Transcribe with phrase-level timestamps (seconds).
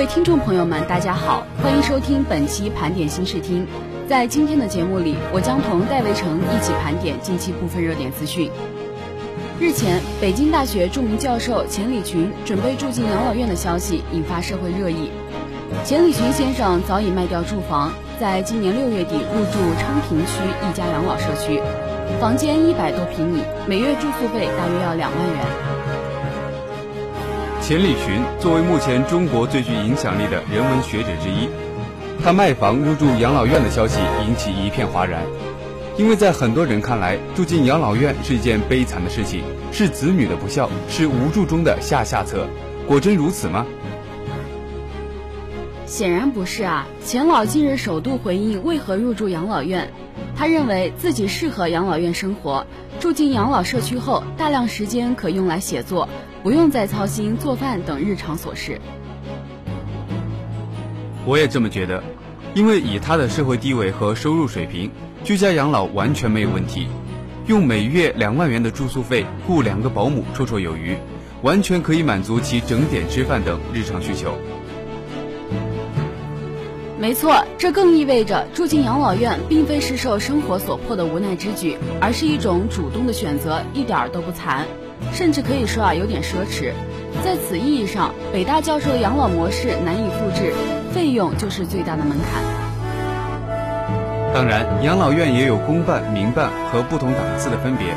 [0.00, 3.66] 各位听众朋友们，大家好，欢迎收听本期盘点新视听。
[4.08, 8.50] 在今天的节目里，我将同戴维成一起盘点近期部分热点资讯。
[9.60, 15.10] 日前，北京大学著名教授钱理群准备住进养老院的消息引发社会热议。
[15.84, 20.32] 钱理群先生早已卖掉住房，在今年六月底入住昌平区
[20.66, 21.60] 一家养老社区，
[22.18, 25.79] 房间一百多平米，每月住宿费大约要两万元。
[27.70, 31.48] 钱理群作为目前中国最具影响力的人文学者之一，
[32.20, 35.22] 他卖房入住养老院的消息引起一片哗然。
[35.96, 42.48] 因为在很多人看来，住进养老院是一件悲惨的事情，是子女的不孝，是无助中的下下策。
[42.88, 43.64] 果真如此吗？
[45.86, 46.88] 显然不是啊！
[47.04, 49.92] 钱老近日首度回应为何入住养老院，
[50.34, 52.66] 他认为自己适合养老院生活，
[52.98, 56.08] 住进养老社区后，大量时间可用来写作。
[56.42, 58.80] 不用再操心做饭等日常琐事。
[61.26, 62.02] 我也这么觉得，
[62.54, 64.90] 因为以他的社会地位和收入水平，
[65.22, 66.88] 居家养老完全没有问题。
[67.46, 70.96] 用每月两万元的住宿费雇两个保姆绰绰有余，
[71.42, 74.34] 完全可以满足其整点吃饭等日常需求。
[76.98, 84.66] 没错，这更意味着住进养老院并非是受生活所迫的无奈之举，而是一种主动的选择，一点儿都不残。
[85.12, 86.72] 甚至可以说啊，有点奢侈。
[87.24, 90.52] 在此意义上，北大教授的养老模式难以复制，
[90.92, 92.42] 费用就是最大的门槛。
[94.32, 97.88] 当然，养老院也有公办、民办和不同档次的分别。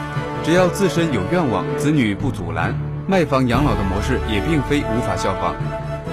[0.43, 2.73] 只要自身有愿望，子女不阻拦，
[3.07, 5.55] 卖房养老的模式也并非无法效仿。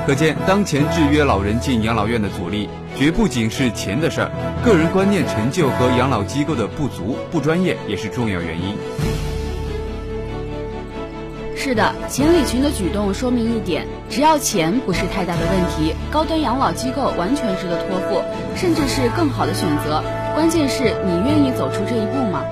[0.07, 4.31] 可见，当前制约老人进养老院的阻力，绝不仅是钱的事儿，
[4.65, 8.77] 个人观念陈旧和养老机构的不足、不专业也是重要原因。
[11.63, 18.23] 是的，钱理群的举动说明一点：只要钱不是太大的问题，高端养老机构完全值得托付，
[18.57, 20.03] 甚至是更好的选择。
[20.35, 22.43] 关键是你愿意走出这一步吗？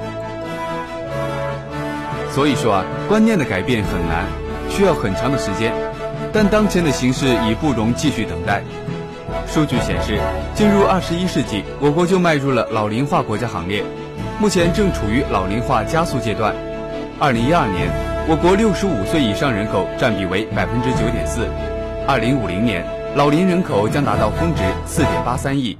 [2.30, 4.26] 所以说啊，观念的改变很难，
[4.68, 5.72] 需要很长的时间。
[6.30, 8.62] 但当前的形势已不容继续等待。
[9.46, 10.18] 数据显示，
[10.54, 13.82] 进入二十一世纪，我国就迈入了老龄化国家行列，
[14.38, 16.54] 目前正处于老龄化加速阶段。
[17.18, 17.88] 二零一二年。
[18.30, 21.48] 我国六十五岁以上人口占比为百分之九点四，
[22.06, 22.84] 二零五零年
[23.16, 25.78] 老龄人口将达到峰值四点八三亿。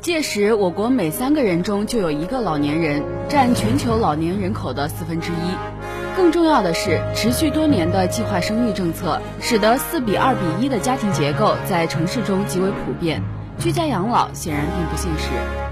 [0.00, 6.16] 届时，我国每三个人中就有一个老年人，占全球老年人口的四分之一。
[6.16, 13.20] 更重要的是，持续多年的计划生育政策，使得四比二比一的家庭结构在城市中极为普遍，
[13.58, 15.63] 居家养老显然并不现实。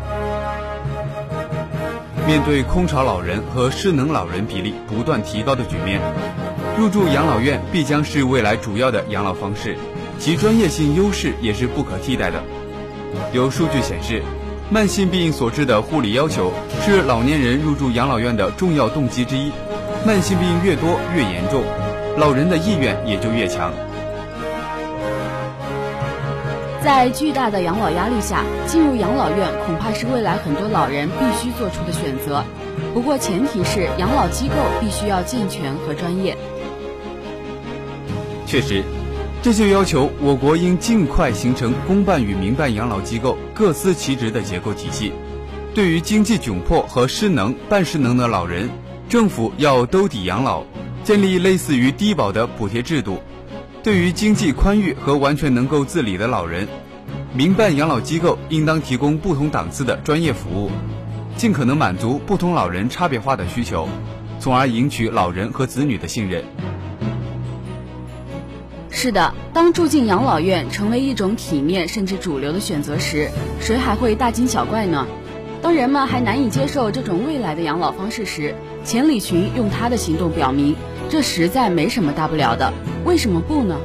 [2.26, 6.00] 面对空巢老人和失能老人比例不断提高的局面，
[6.78, 9.76] 入住养老院必将是未来主要的养老方式，
[10.18, 12.42] 其专业性优势也是不可替代的。
[13.32, 14.22] 有数据显示，
[14.70, 16.52] 慢性病所致的护理要求
[16.84, 19.50] 是老年人入住养老院的重要动机之一。
[20.06, 21.64] 慢性病越多越严重，
[22.16, 23.72] 老人的意愿也就越强。
[26.84, 32.44] 在巨大的养老压力下，进入养老院恐怕是未来很多老人必须做出的选择。
[32.92, 36.36] 不过，前提是养老机构必须要健全和专业。
[38.46, 38.82] 确实，
[39.42, 45.12] 这就要求我国应尽快形成公办与民办养老机构各司其职的结构体系。
[45.74, 48.68] 对于经济窘迫和失能、半失能的老人，
[49.08, 50.64] 政府要兜底养老，
[51.04, 53.18] 建立类似于低保的补贴制度。
[53.82, 56.68] 对于经济宽裕和完全能够自理的老人，
[57.34, 60.70] 民办养老机构应当提供不同档次的专业服务，
[61.36, 63.88] 尽可能满足不同老人差别化的需求，
[64.38, 66.44] 从而赢取老人和子女的信任。
[68.88, 73.28] 是的，当住进养老院成为一种体面甚至主流的选择时，
[73.58, 75.08] 谁还会大惊小怪呢？
[75.60, 78.54] 当人们还难以接受这种未来的养老方式时，
[78.84, 80.76] 钱理群用他的行动表明，
[81.10, 82.72] 这实在没什么大不了的。
[83.04, 83.76] 为什么不呢？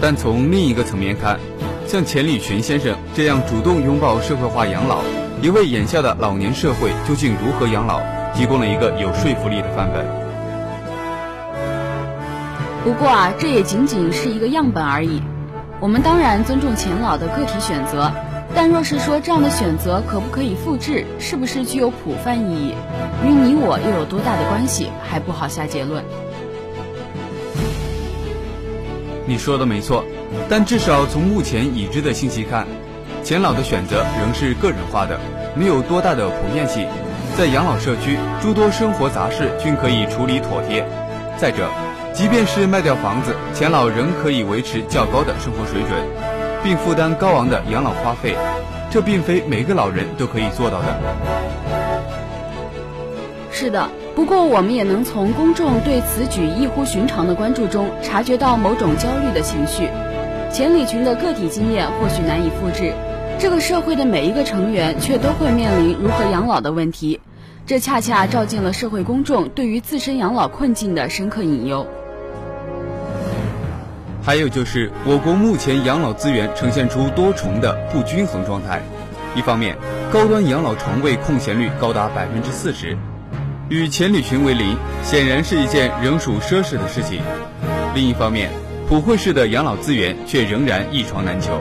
[0.00, 1.38] 但从另一个层面看，
[1.86, 4.98] 像钱理群先生这样主动拥抱社会化养老，
[5.42, 8.00] 也为眼下的老年社会究竟如何养老
[8.34, 10.04] 提供了一个有说服力的范本。
[12.82, 15.20] 不过啊，这也仅仅是一个样本而已。
[15.80, 18.10] 我们当然尊重钱老的个体选择，
[18.54, 22.74] 但若是说这样的选择可不可以复制，是不是具有普泛意义，
[23.22, 26.02] 与你我又有多大的关系，还不好下结论。
[29.30, 30.04] 你说的没错，
[30.48, 32.66] 但至少从目前已知的信息看，
[33.22, 35.20] 钱老的选择仍是个人化的，
[35.54, 36.88] 没有多大的普遍性。
[37.38, 40.84] 在养老社区，诸多生活杂事均可以处理妥帖。
[41.38, 41.68] 再者，
[42.12, 45.92] 即便是卖掉房子，钱老仍可以维持较高的生活水准，
[46.64, 48.34] 并负担高昂的养老花费，
[48.90, 50.86] 这并非每个老人都可以做到的。
[53.52, 53.88] 是的。
[54.20, 59.88] 不过，我们也能从公众对此举异乎寻常的关注中，察觉到某种焦虑的情绪。
[60.52, 62.92] 钱理群的个体经验或许难以复制，
[63.38, 67.18] 这个社会的每一个成员却都会面临如何养老的问题。
[67.64, 71.86] 这恰恰照进了社会公众对于自身养老困境的深刻隐忧。
[74.22, 78.82] 还有就是，我国目前养老资源呈现出多重的不均衡状态。
[79.34, 79.78] 一方面，
[80.12, 82.98] 高端养老床位空闲率高达百分之四十。
[83.70, 87.22] 与钱理群为邻，显然是一件仍属奢侈的事情。
[87.94, 88.50] 另一方面，
[88.88, 91.52] 普惠式的养老资源却仍然一床难求。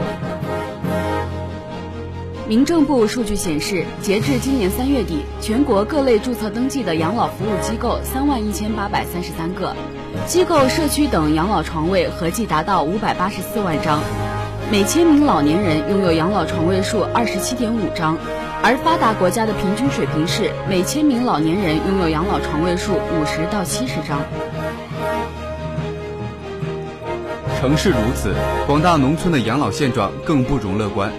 [2.47, 9.75] 民政部数据显示，截至今年三月底，全国各类注册登记的养老服务机构三万一千八百三十三个，
[10.25, 14.01] 机构、社区等养老床位合计达到五百八十四万张，
[14.71, 18.17] 每千名老年人拥有养老床位数二十七点五张。
[18.61, 24.21] 而发达国家的平均水平是每千名老年人拥有养老床位数五十到七十张。
[27.57, 28.33] 城市如此，
[28.67, 31.11] 广大农村的养老现状更不容乐观。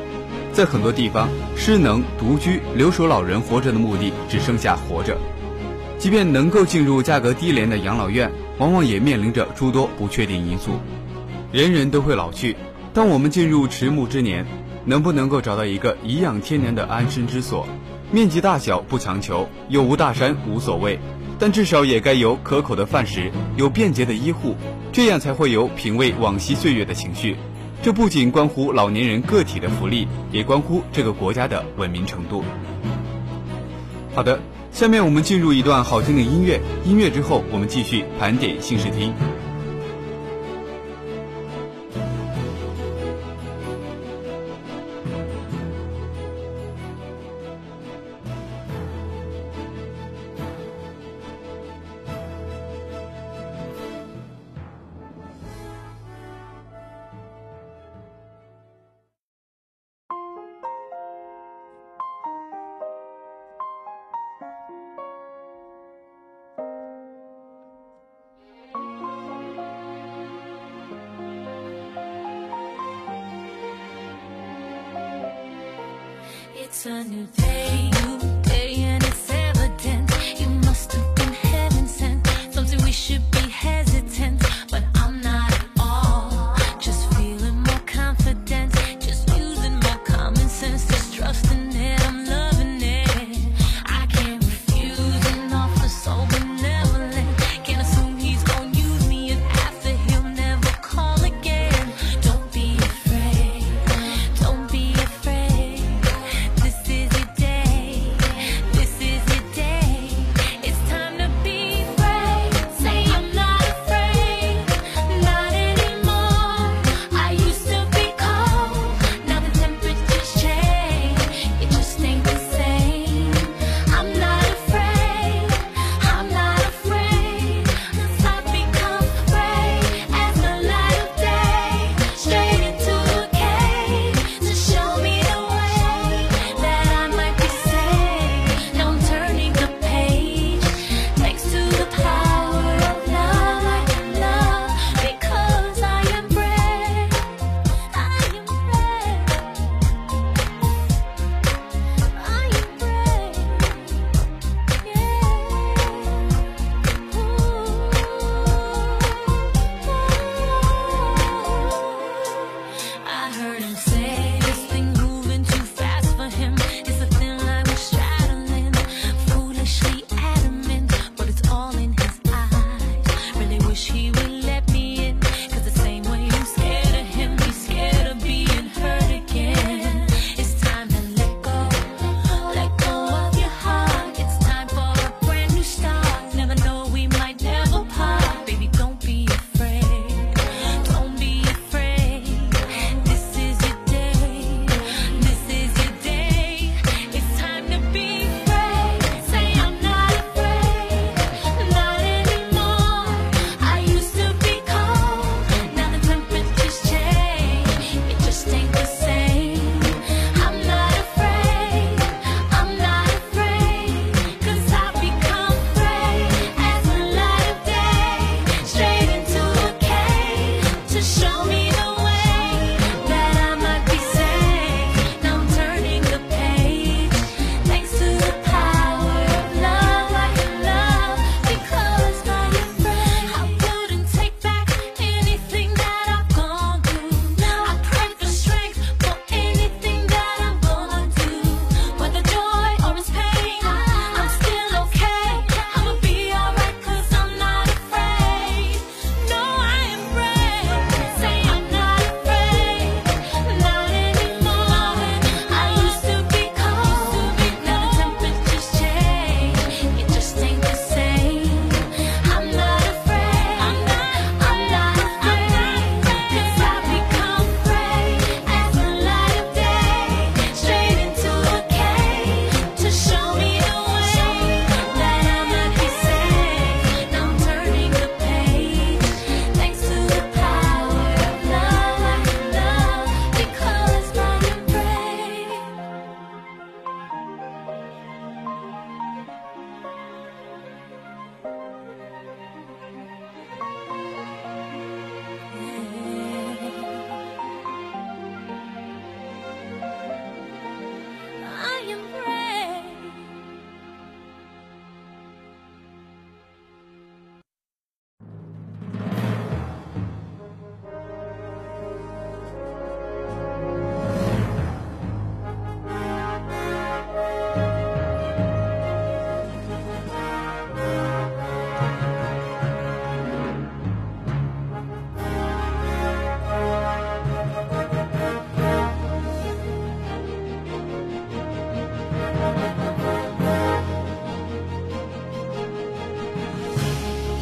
[0.52, 5.16] 在很多地方，失能、独居、留守老人活着的目的只剩下活着。
[5.98, 10.72] 即便能够进入价格低廉的养老院，往往也面临着诸多不确定因素。
[11.52, 12.56] 人人都会老去，
[12.92, 14.46] 当我们进入迟暮之年。
[14.84, 17.66] 能不能够找到一个颐养天年的安身之所？
[18.12, 20.98] 面积大小不强求，有无大山无所谓，
[21.38, 24.56] 但至少也该有可口的饭食，有便捷的医护，
[24.92, 27.36] 这样才会有品味往昔岁月的情绪。
[27.82, 32.42] 这不仅关乎老年人个体的福利，也关乎这个国家的文明程度。
[34.12, 34.40] 好的，
[34.72, 39.14] 下面我们进入一段好听的音乐，音乐之后我们继续盘点新视听。
[76.72, 78.39] It's a new day.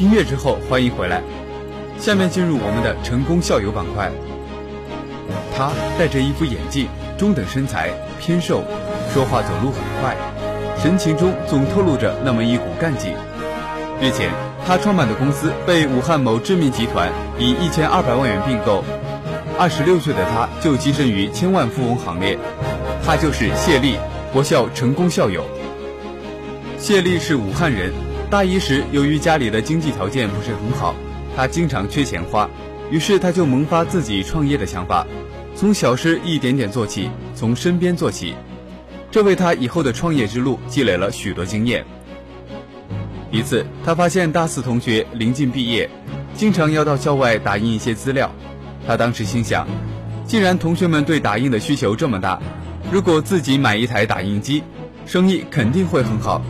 [0.09, 1.21] 音乐之后，欢迎回来。
[1.99, 4.09] 下面进入我们的成功校友板块。
[5.55, 8.63] 他戴着一副眼镜，中等身材，偏瘦，
[9.13, 10.17] 说话走路很快，
[10.81, 13.13] 神情中总透露着那么一股干劲。
[14.01, 14.31] 日前，
[14.65, 18.83] 他创办的公司被武汉某知名集团以一千二百万元并购。
[19.59, 22.35] 二十六岁的他就跻身于千万富翁行列。
[23.05, 23.95] 他就是谢丽，
[24.33, 25.45] 我校成功校友。
[26.79, 27.93] 谢丽是武汉人，
[28.29, 30.93] 大一时由于家里的经济条件不是很好，
[31.35, 32.47] 他经常缺钱花，
[32.91, 35.07] 于是他就萌发自己创业的想法，
[35.55, 38.35] 从小事一点点做起，从身边做起，
[39.09, 41.83] 这为他以后的创业之路积累了许多经验。
[43.31, 45.89] 一次，他发现大四同学临近毕业，
[46.35, 48.31] 经常要到校外打印一些资料。
[48.85, 49.67] 他当时心想，
[50.23, 52.39] 既然同学们对打印的需求这么大，
[52.91, 54.61] 如果自己买一台打印机，
[55.07, 56.43] 生意肯定会很好。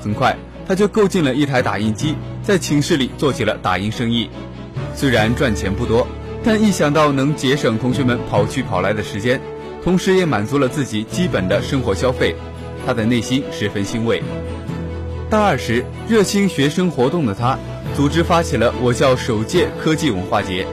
[0.00, 4.30] 很快，他就购进了一台打印机，在寝室里做起了打印生意。
[4.94, 6.06] 虽然赚钱不多，
[6.44, 9.40] 但一想到能节省同学们跑去跑来的时间，
[9.82, 12.34] 同时也满足了自己基本的生活消费，
[12.86, 14.22] 他的内心十分欣慰。
[15.30, 17.58] 大二时，热心学生活动的他，
[17.96, 20.66] 组织发起了我校首届科技文化节，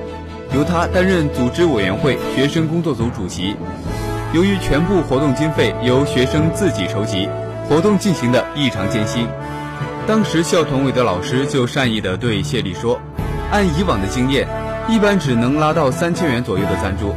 [0.53, 3.55] 由他担任组织委员会学生工作组主席。
[4.34, 7.27] 由于全部活动经费由学生自己筹集，
[7.69, 9.25] 活动进行的异常艰辛。
[10.10, 13.00] 当时校团委的老师就善意地对谢丽说
[13.54, 14.48] ：“按以往的经验，
[14.89, 17.13] 一般只能拉到三千元左右的赞助，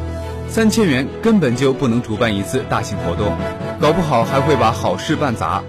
[0.46, 3.34] 三千元根本就不能主办一次大型活动，
[3.80, 5.62] 搞不好还会把好事办砸。”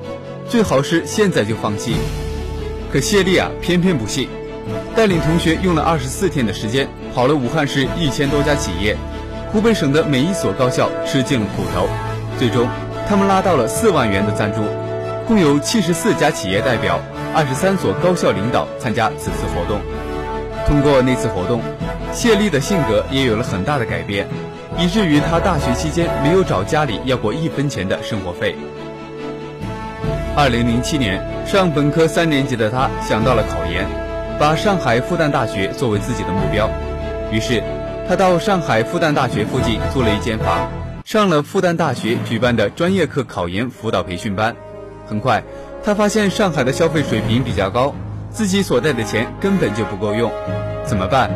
[0.50, 1.96] 最好是现在就放弃，
[2.92, 4.28] 可谢丽啊偏偏不信，
[4.94, 8.98] 带领同学用了二十四天的时间，跑了武汉市一千多家企业，
[9.50, 11.88] 湖北省的每一所高校吃尽了苦头，
[12.38, 12.68] 最终
[13.08, 14.60] 他们拉到了四万元的赞助，
[15.28, 17.00] 共有七十四家企业代表，
[17.34, 19.80] 二十三所高校领导参加此次活动。
[20.68, 21.62] 通过那次活动，
[22.12, 24.28] 谢丽的性格也有了很大的改变，
[24.78, 28.56] 以至于她大学期间没有找家里要过一分钱的生活费。
[30.36, 33.86] 二零零七年，上本科三年级的他想到了考研，
[34.38, 36.70] 把上海复旦大学作为自己的目标。
[37.32, 37.64] 于是，
[38.10, 40.70] 他到上海复旦大学附近租了一间房，
[41.06, 44.56] 上了复旦大学举办的专业课考研辅导培训班。
[45.06, 45.44] 很快，
[45.84, 47.94] 他发现上海的消费水平比较高，
[48.30, 50.32] 自己所带的钱根本就不够用，
[50.86, 51.30] 怎么办？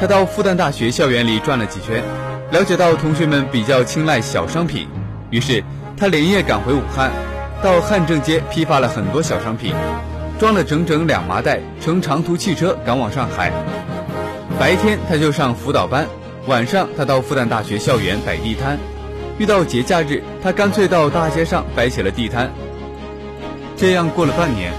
[0.00, 2.02] 他到复旦大学校园里转了几圈，
[2.50, 4.88] 了解到同学们比较青睐小商品，
[5.30, 5.62] 于是
[5.96, 7.10] 他连夜赶回武汉。
[7.62, 9.72] 到汉正街批发了很多小商品，
[10.36, 13.52] 装了整整两麻袋，乘长途汽车赶往上海。
[14.58, 16.04] 白天他就上辅导班，
[16.48, 18.76] 晚上他到复旦大学校园摆地摊。
[19.38, 22.50] 遇到节假日，他干脆到大街上摆起了地摊。
[23.82, 24.72] 这样过了半年，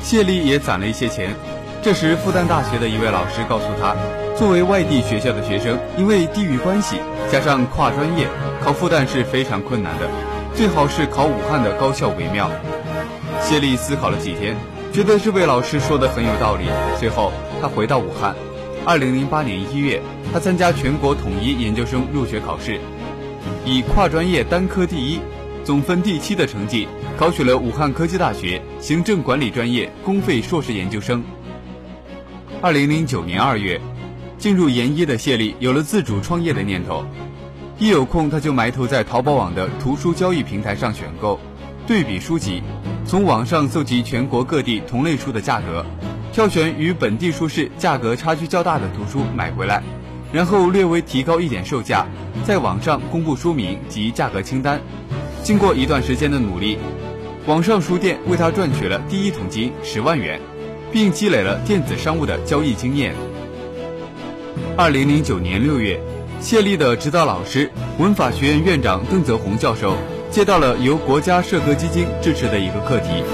[0.00, 1.36] 谢丽也攒了一些钱。
[1.82, 3.94] 这时，复旦大学的一位老师告诉他，
[4.34, 6.96] 作为外地学校的学生，因为地域关系，
[7.30, 8.26] 加上跨专业，
[8.62, 10.08] 考复旦是非常困难的。
[10.54, 12.50] 最好是考武汉的高校为妙。
[13.42, 14.56] 谢丽思考了几天，
[14.94, 16.64] 觉得这位老师说的很有道理。
[16.98, 18.34] 随后，他回到武汉。
[18.86, 20.00] 二零零八年一月，
[20.32, 22.80] 他参加全国统一研究生入学考试，
[23.66, 25.20] 以跨专业单科第一、
[25.68, 31.22] 总分第七的成绩，考取了武汉科技大学行政管理专业公费硕士研究生。
[32.62, 33.78] 二零零九年二月，
[34.38, 37.04] 进入研一的谢丽有了自主创业的念头。
[37.78, 41.38] 一有空，他就埋头在淘宝网的图书交易平台上选购、
[41.86, 42.62] 对比书籍，
[43.04, 45.84] 从网上搜集全国各地同类书的价格，
[46.32, 49.82] 挑选与本地书市价格差距较大的图书买回来，
[50.32, 52.06] 然后略微提高一点售价，
[52.46, 54.80] 在网上公布书名及价格清单。
[55.48, 56.76] 经过一段时间的努力，
[57.46, 60.38] 网上书店为他赚取了第一桶金十万元，
[60.92, 63.14] 并积累了电子商务的交易经验。
[64.76, 65.98] 二零零九年六月。
[66.38, 69.96] 谢丽的指导老师、文法学院院长邓泽宏教授
[70.30, 73.24] 接到了由国家社科基金支持的一个课题。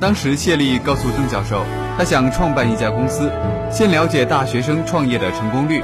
[0.00, 1.62] 当时，谢丽告诉邓教授，
[1.96, 3.30] 他想创办一家公司，
[3.70, 5.80] 先了解大学生创业的成功率。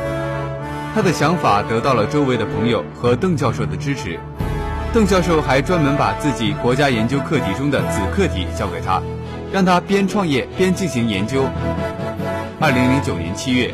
[0.92, 4.18] 他的想法得到了周围的朋友和邓教授的支持。
[4.92, 9.00] 邓教授还专门把自己国家研究课题中的子课题交给他，
[9.50, 11.44] 让他边创业边进行研究。
[12.60, 13.72] 二零零九年七月。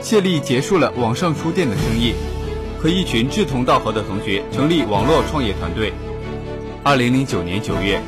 [0.00, 2.14] 谢丽结束了网上书店的生意，
[2.80, 5.92] 和一群志同道合的同学成立网络创业团队。
[6.82, 8.00] 二零零九年九月，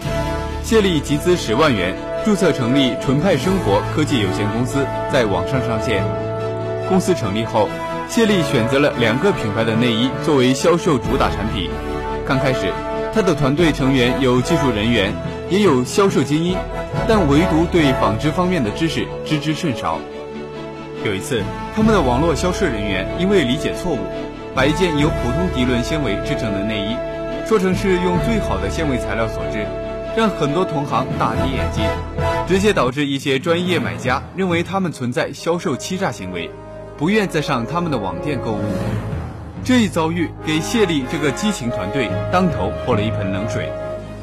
[0.62, 1.94] 谢丽集资十万元
[2.24, 6.02] 注册成立纯派生活科技有限公司，在网上上线。
[6.88, 7.68] 公司成立后，
[8.08, 11.68] 谢丽选择了两个品牌的内衣作为销售主打产品。
[12.26, 12.72] 刚开始，
[13.12, 15.12] 他的团队成员有技术人员，
[15.50, 16.56] 也有销售精英，
[17.08, 19.98] 但唯独对纺织方面的知识知之甚少。
[21.04, 21.42] 有一次，
[21.74, 23.98] 他们的网络销售人员因为理解错误，
[24.54, 26.96] 把一件由普通涤纶纤维制成的内衣，
[27.46, 29.66] 说成是用最好的纤维材料所制，
[30.16, 31.84] 让很多同行大跌眼镜，
[32.46, 36.48] 直接导致一些专业买家认为他们存在销售欺诈行为，
[36.96, 38.62] 不愿再上他们的网店购物。
[39.64, 43.70] 这一遭遇给谢丽这个激情团队当头泼了一盆冷水，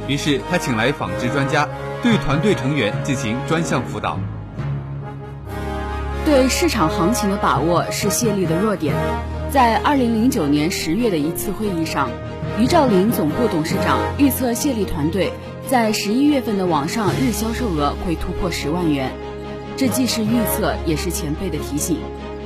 [0.06, 1.65] 于是他请来纺织专家，
[2.04, 4.19] 对团队成员进行专项辅导。
[6.25, 8.93] 对市场行情的把握是谢丽的弱点。
[9.49, 12.10] 在二零零九年十月的一次会议上，
[12.60, 15.32] 于兆林总部董事长预测谢丽团队
[15.67, 19.10] 在十一月份的网上日销售额会突破十万元。
[19.78, 21.97] 这既是预测，也是前辈的提醒。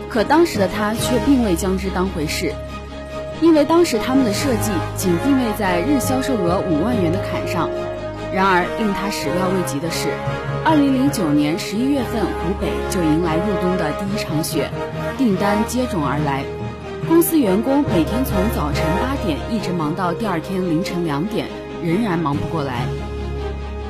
[0.08, 2.54] 可当时的他却并未将之当回事，
[3.44, 7.70] 因为当时他们的设计仅定位在日销售额五万元的坎上。
[8.34, 10.08] 然而令他始料未及的是，
[10.64, 14.72] 二零零九年十一月份，湖北就迎来入冬的第一场雪，
[15.18, 16.46] 订单接踵而来。
[17.06, 21.48] 公司员工每天从早晨八点一直忙到第二天凌晨两点，
[21.84, 22.88] 仍然忙不过来。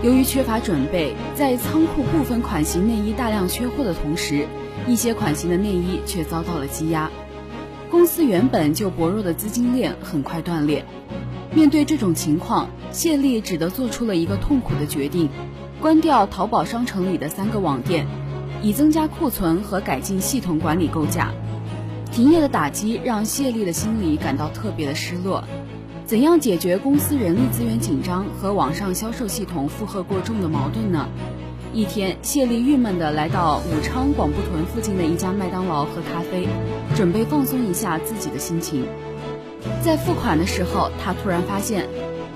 [0.02, 4.48] 由于缺乏准备，在仓库部分款型内衣大量缺货的同时，
[4.88, 7.10] 一些款型的内衣却遭到了积压。
[7.94, 10.84] 公司原本就薄弱的资金链很快断裂。
[11.54, 15.30] 面对这种情况，谢丽只得做出了一个痛苦的决定：
[15.80, 18.08] 关掉淘宝商城里的三个网店，
[18.64, 21.32] 以增加库存和改进系统管理构架。
[22.12, 25.44] 停业的打击让谢丽的心里感到特别的失落。
[26.04, 31.08] 怎样解决公司人力资源紧张和网上销售系统负荷过重的矛盾呢？
[31.74, 36.48] 一天，谢丽郁闷地来到武昌广埠屯附近的一家麦当劳喝咖啡，
[36.96, 38.86] 准备放松一下自己的心情。
[39.82, 41.88] 在付款的时候，他突然发现，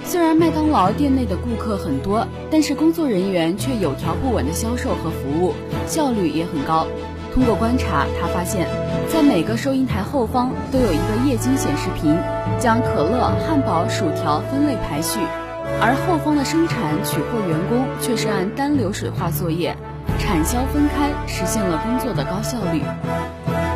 [0.04, 5.54] 虽然麦当劳店内的顾客很多，但是工作人员却有条不紊的销售和服务，
[5.86, 6.88] 效率也很高。
[7.32, 8.68] 通过观察，他发现，
[9.08, 12.18] 在每个收银台后方都有一个液晶显示屏，
[12.60, 15.20] 将可乐、汉堡、薯条分类排序，
[15.80, 19.76] 而后方的生产取货员工却是按单流水化作业，
[20.18, 22.82] 产销分开，实现了工作的高效率。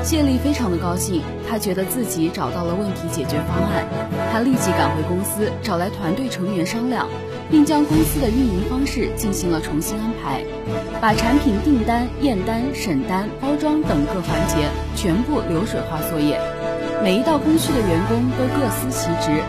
[0.04, 3.86] 谢丽非常的高兴，她觉得自己找到了问题解决方案。
[4.34, 7.08] 她立即赶回公司，找来团队成员商量，
[7.52, 10.44] 并将公司的运营方式进行了重新安排，
[11.00, 16.42] 把产品订单、验单、审单、包装等各环节全部流水化作业，
[17.04, 19.44] 每一道工序的员工都各司其职，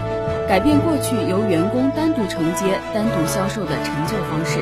[0.49, 4.61] 改变过去由员工单独承接、单独销售的陈旧方式。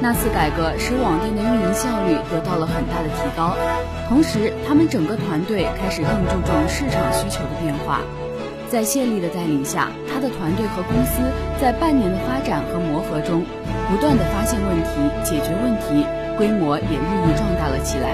[0.00, 3.56] 那次改革使网店的运营效率得到了很大的提高，
[4.08, 8.00] 同时他们整个团队开始更注重市场需求的变化。
[8.70, 11.22] 在谢丽的带领下，他的团队和公司
[11.60, 13.44] 在半年的发展和磨合中，
[13.90, 14.90] 不断的发现问题、
[15.24, 18.10] 解决问题，规模也日益壮大了起来。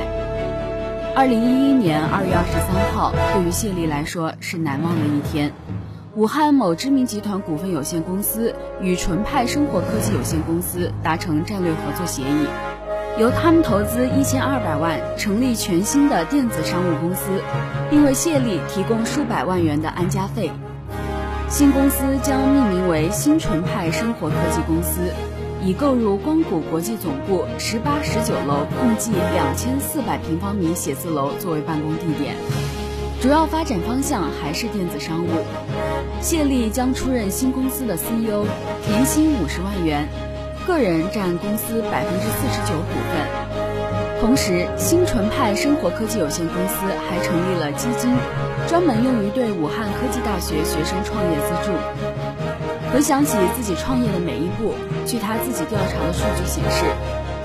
[1.15, 5.53] 二零一一年二月二十三号，对于谢丽来说是难忘的一天。
[6.17, 12.47] 武汉某知名集团股份有限公司与纯派生活科技有限公司达成战略合作协议，
[13.19, 17.43] 由他们投资一千二百万成立全新的电子商务公司，
[17.91, 20.53] 并为谢丽提供数百万元的安家费。
[21.49, 25.13] 新公司将命名为新纯派生活科技公司，
[25.65, 32.37] 以购入光谷国际总部十八、十九楼共计两千四百平方米写字楼作为办公地点。
[33.25, 35.31] 主要发展方向还是电子商务。
[36.21, 38.45] 谢丽将出任新公司的 CEO，
[38.87, 40.07] 年薪五十万元，
[40.67, 44.21] 个人占公司百分之四十九股份。
[44.21, 48.15] 同时，新纯派生活科技有限公司还成立了基金，
[48.69, 51.73] 专门用于对武汉科技大学学生创业资助。
[52.93, 54.75] 回想起自己创业的每一步，
[55.07, 56.85] 据他自己调查的数据显示，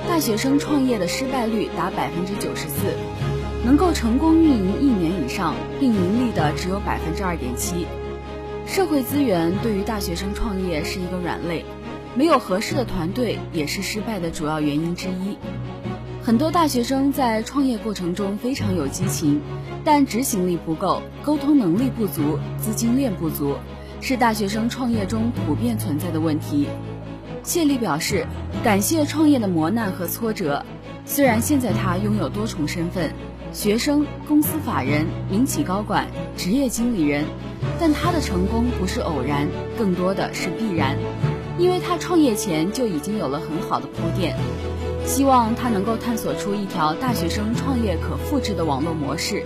[0.10, 2.98] 大学生创业的失败率达百分之九十四。
[3.66, 7.86] 能够成功运营一年以上并盈利的只有百分之二点七。
[8.66, 11.66] 社会资源对于大学生创业是一个软肋，
[12.16, 15.38] 没有合适的团队也是失败的主要原因之一。
[16.22, 19.42] 很多大学生在创业过程中非常有激情，
[19.84, 23.56] 但执行力不够，沟通能力不足，资金链不足，
[24.00, 26.68] 是大学生创业中普遍存在的问题。
[27.42, 28.28] 谢丽表示，
[28.64, 30.64] 感谢创业的磨难和挫折，
[31.06, 33.12] 虽然现在他拥有多重身份。
[33.52, 36.08] 学生、公司法人、民企高管、
[36.38, 37.26] 职业经理人，
[37.80, 40.96] 但他的成功不是偶然，更多的是必然，
[41.58, 44.36] 因为他创业前就已经有了很好的铺垫。
[45.06, 49.44] 希望他能够探索出一条大学生创业可复制的网络模式，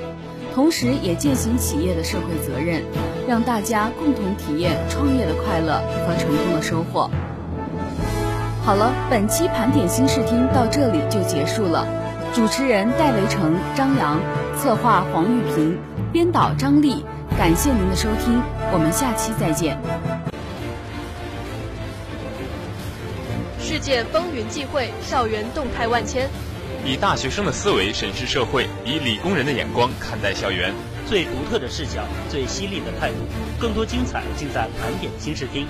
[0.54, 2.84] 同时也践行企业的社会责任，
[3.26, 7.10] 让大家共同体验创业的快乐和成功的收获。
[8.66, 11.88] 好了，本期盘点新视听到这里就结束了。
[12.34, 14.20] 主持人戴维成、张扬，
[14.58, 15.78] 策划黄玉平，
[16.12, 17.06] 编导张丽。
[17.38, 18.42] 感谢您的收听，
[18.72, 19.78] 我们下期再见。
[23.60, 26.28] 世界风云际会，校园动态万千。
[26.84, 30.74] 以大学生的思维审视社会，以理工人的眼光看待校园。
[31.06, 33.18] 最独特的视角，最犀利的态度，
[33.60, 35.68] 更多精彩尽在盘点新视听。